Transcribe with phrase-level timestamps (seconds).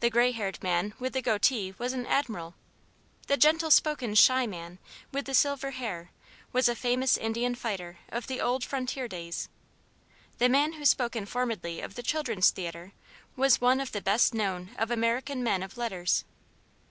[0.00, 2.56] The gray haired man with the goatee was an admiral.
[3.26, 4.78] The gentle spoken, shy man
[5.12, 6.10] with the silver hair
[6.52, 9.48] was a famous Indian fighter of the old frontier days.
[10.36, 12.92] The man who spoke informedly of the Children's Theatre
[13.34, 16.26] was one of the best known of American men of letters.